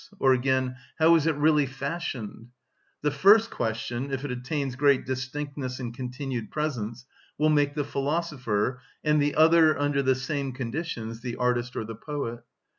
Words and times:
or 0.17 0.33
again, 0.33 0.75
"How 0.97 1.13
is 1.13 1.27
it 1.27 1.35
really 1.35 1.67
fashioned?" 1.67 2.47
The 3.03 3.11
first 3.11 3.51
question, 3.51 4.09
if 4.11 4.25
it 4.25 4.31
attains 4.31 4.75
great 4.75 5.05
distinctness 5.05 5.79
and 5.79 5.93
continued 5.93 6.49
presence, 6.49 7.05
will 7.37 7.49
make 7.49 7.75
the 7.75 7.83
philosopher, 7.83 8.81
and 9.03 9.21
the 9.21 9.35
other, 9.35 9.77
under 9.77 10.01
the 10.01 10.15
same 10.15 10.53
conditions, 10.53 11.21
the 11.21 11.35
artist 11.35 11.75
or 11.75 11.85
the 11.85 11.93
poet. 11.93 12.43